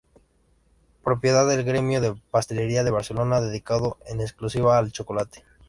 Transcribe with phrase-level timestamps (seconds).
[1.03, 5.43] Propiedad del Gremio de Pastelería de Barcelona dedicado en exclusiva al chocolate.